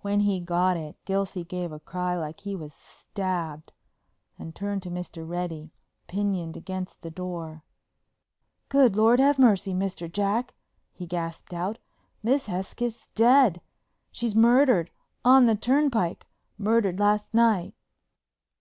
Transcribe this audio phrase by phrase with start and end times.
[0.00, 3.72] When he got it Gilsey gave a cry like he was stabbed,
[4.36, 5.24] and turned to Mr.
[5.24, 5.72] Reddy,
[6.08, 7.62] pinioned against the door.
[8.68, 10.10] "Good Lord, have mercy, Mr.
[10.10, 10.56] Jack,"
[10.90, 11.78] he gasped out.
[12.24, 13.60] "Miss Hesketh's dead.
[14.10, 17.76] She's murdered—on the turnpike—murdered last night!"